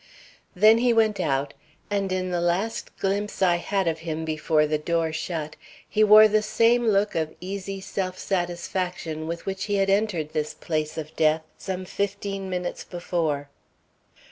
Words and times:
Then 0.55 0.79
he 0.79 0.93
went 0.93 1.19
out, 1.19 1.53
and 1.91 2.11
in 2.11 2.31
the 2.31 2.41
last 2.41 2.97
glimpse 2.97 3.43
I 3.43 3.57
had 3.57 3.87
of 3.87 3.99
him 3.99 4.25
before 4.25 4.65
the 4.65 4.79
door 4.79 5.13
shut 5.13 5.55
he 5.87 6.03
wore 6.03 6.27
the 6.27 6.41
same 6.41 6.87
look 6.87 7.13
of 7.13 7.35
easy 7.39 7.79
self 7.79 8.17
satisfaction 8.17 9.27
with 9.27 9.45
which 9.45 9.65
he 9.65 9.75
had 9.75 9.91
entered 9.91 10.29
this 10.33 10.55
place 10.55 10.97
of 10.97 11.15
death 11.15 11.43
some 11.59 11.85
fifteen 11.85 12.49
minutes 12.49 12.83
before." 12.83 13.51